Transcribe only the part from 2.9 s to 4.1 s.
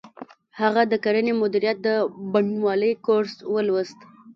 کورس ولوست